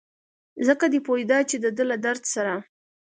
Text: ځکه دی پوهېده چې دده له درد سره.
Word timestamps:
ځکه 0.67 0.85
دی 0.91 0.99
پوهېده 1.07 1.39
چې 1.49 1.55
دده 1.63 1.83
له 1.91 1.97
درد 2.05 2.23
سره. 2.33 2.53